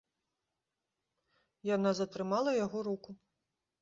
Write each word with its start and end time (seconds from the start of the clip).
Яна 1.75 1.89
затрымала 1.99 2.51
яго 2.65 2.77
руку. 2.89 3.11